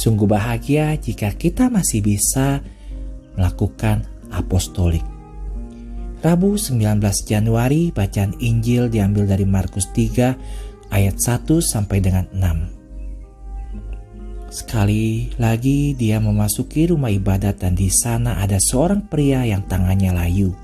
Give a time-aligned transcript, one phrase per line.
[0.00, 2.64] Sungguh bahagia jika kita masih bisa
[3.36, 5.04] melakukan apostolik.
[6.24, 14.48] Rabu 19 Januari bacaan Injil diambil dari Markus 3 ayat 1 sampai dengan 6.
[14.48, 20.56] Sekali lagi dia memasuki rumah ibadat dan di sana ada seorang pria yang tangannya layu.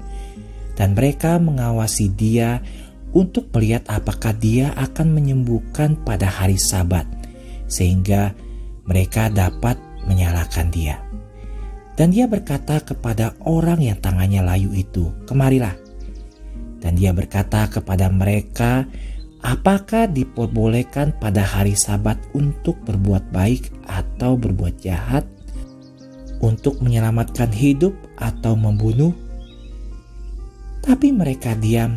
[0.73, 2.65] Dan mereka mengawasi dia
[3.13, 7.05] untuk melihat apakah dia akan menyembuhkan pada hari sabat.
[7.69, 8.46] Sehingga
[8.87, 11.03] mereka dapat menyalahkan dia.
[11.97, 15.75] Dan dia berkata kepada orang yang tangannya layu itu, kemarilah.
[16.81, 18.85] Dan dia berkata kepada mereka
[19.47, 25.23] Apakah diperbolehkan pada hari Sabat untuk berbuat baik atau berbuat jahat,
[26.43, 29.15] untuk menyelamatkan hidup atau membunuh?
[30.83, 31.95] Tapi mereka diam,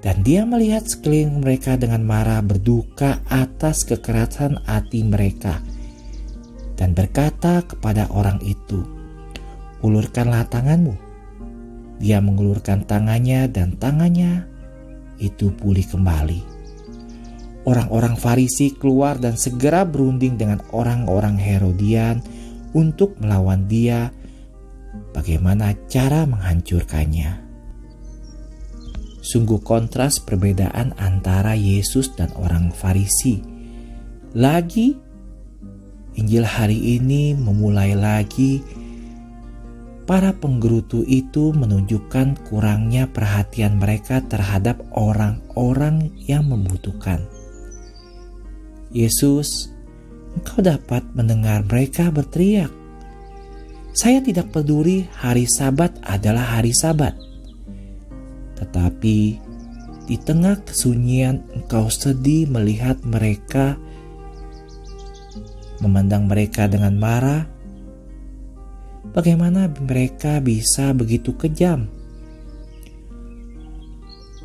[0.00, 5.60] dan dia melihat sekeliling mereka dengan marah berduka atas kekerasan hati mereka,
[6.78, 8.86] dan berkata kepada orang itu,
[9.82, 10.94] "Ulurkanlah tanganmu."
[11.98, 14.46] Dia mengulurkan tangannya, dan tangannya
[15.18, 16.40] itu pulih kembali.
[17.66, 22.22] Orang-orang Farisi keluar dan segera berunding dengan orang-orang Herodian
[22.72, 24.14] untuk melawan dia.
[25.12, 27.44] Bagaimana cara menghancurkannya?
[29.20, 33.42] Sungguh kontras perbedaan antara Yesus dan orang Farisi.
[34.32, 34.96] Lagi,
[36.16, 38.64] Injil hari ini memulai lagi
[40.08, 47.20] para penggerutu itu menunjukkan kurangnya perhatian mereka terhadap orang-orang yang membutuhkan.
[48.88, 49.68] Yesus,
[50.32, 52.72] engkau dapat mendengar mereka berteriak,
[53.92, 57.12] "Saya tidak peduli hari Sabat adalah hari Sabat."
[58.56, 59.18] Tetapi
[60.08, 63.76] di tengah kesunyian engkau sedih melihat mereka
[65.80, 67.58] memandang mereka dengan marah
[69.08, 71.88] Bagaimana mereka bisa begitu kejam?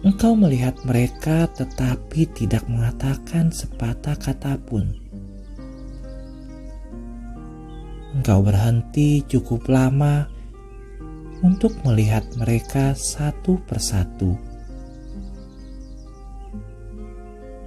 [0.03, 4.95] Engkau melihat mereka tetapi tidak mengatakan sepatah kata pun.
[8.15, 10.27] Engkau berhenti cukup lama
[11.43, 14.39] untuk melihat mereka satu persatu.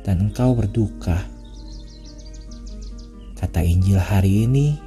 [0.00, 1.35] Dan engkau berduka.
[3.36, 4.80] Kata Injil hari ini,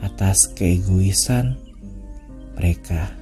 [0.00, 1.60] atas keegoisan
[2.56, 3.12] mereka.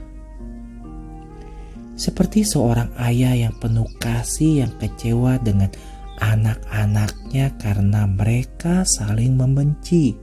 [1.97, 5.73] Seperti seorang ayah yang penuh kasih yang kecewa dengan
[6.21, 10.17] anak-anaknya karena mereka saling membenci.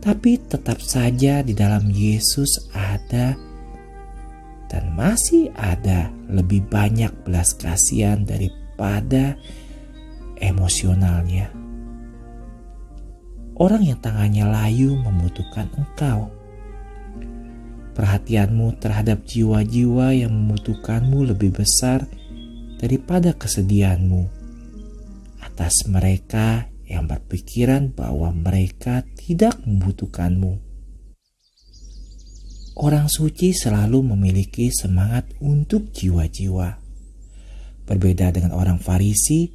[0.00, 3.34] Tapi tetap saja di dalam Yesus ada
[4.70, 9.34] dan masih ada lebih banyak belas kasihan daripada
[10.40, 11.52] emosionalnya.
[13.56, 16.28] Orang yang tangannya layu membutuhkan engkau.
[17.96, 22.04] Perhatianmu terhadap jiwa-jiwa yang membutuhkanmu lebih besar
[22.76, 24.28] daripada kesedihanmu
[25.40, 30.60] atas mereka yang berpikiran bahwa mereka tidak membutuhkanmu.
[32.76, 36.76] Orang suci selalu memiliki semangat untuk jiwa-jiwa.
[37.88, 39.48] Berbeda dengan orang Farisi,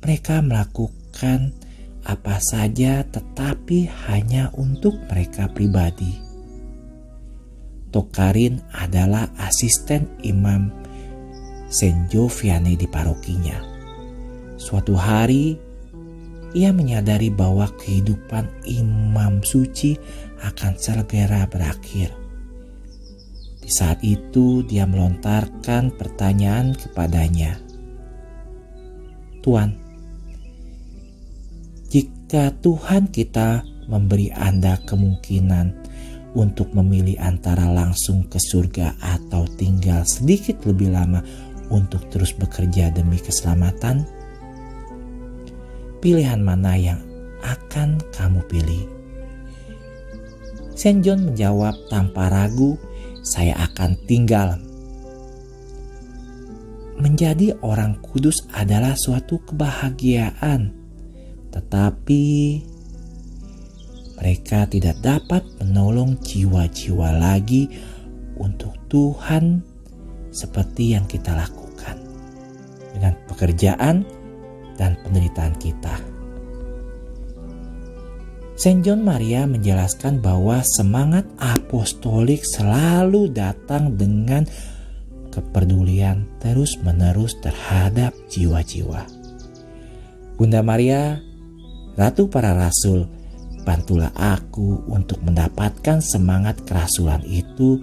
[0.00, 1.52] mereka melakukan
[2.04, 6.16] apa saja tetapi hanya untuk mereka pribadi.
[7.90, 10.70] Tokarin adalah asisten imam
[11.70, 13.58] Saint di parokinya.
[14.58, 15.54] Suatu hari,
[16.50, 19.94] ia menyadari bahwa kehidupan imam suci
[20.42, 22.10] akan segera berakhir.
[23.62, 27.54] Di saat itu, dia melontarkan pertanyaan kepadanya,
[29.46, 29.79] "Tuan,
[31.90, 35.90] jika Tuhan kita memberi Anda kemungkinan
[36.38, 41.18] untuk memilih antara langsung ke surga atau tinggal sedikit lebih lama
[41.74, 44.06] untuk terus bekerja demi keselamatan,
[45.98, 47.02] pilihan mana yang
[47.42, 48.86] akan kamu pilih?
[50.78, 52.78] Saint John menjawab tanpa ragu,
[53.26, 54.62] saya akan tinggal.
[57.02, 60.79] Menjadi orang kudus adalah suatu kebahagiaan
[61.50, 62.24] tetapi
[64.20, 67.70] mereka tidak dapat menolong jiwa-jiwa lagi
[68.36, 69.64] untuk Tuhan
[70.30, 71.96] seperti yang kita lakukan
[72.94, 74.04] dengan pekerjaan
[74.76, 75.96] dan penderitaan kita.
[78.60, 84.44] Saint John Maria menjelaskan bahwa semangat apostolik selalu datang dengan
[85.32, 89.20] kepedulian terus-menerus terhadap jiwa-jiwa
[90.40, 91.20] Bunda Maria,
[92.00, 93.04] Ratu para Rasul,
[93.68, 97.76] bantulah aku untuk mendapatkan semangat kerasulan itu,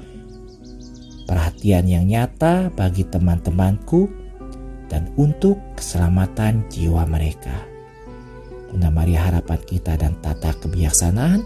[1.29, 4.09] perhatian yang nyata bagi teman-temanku,
[4.89, 7.61] dan untuk keselamatan jiwa mereka.
[8.73, 11.45] Bunda Maria harapan kita dan tata kebijaksanaan,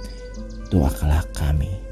[0.72, 1.91] doakanlah kami.